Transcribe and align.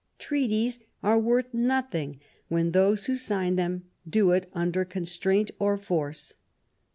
Treaties 0.17 0.79
are 1.03 1.19
worth 1.19 1.53
nothing 1.53 2.19
when 2.47 2.71
those 2.71 3.05
who 3.05 3.15
sign 3.15 3.55
them 3.55 3.83
do 4.09 4.31
it 4.31 4.49
under 4.51 4.83
constraint 4.83 5.51
or 5.59 5.77
force." 5.77 6.33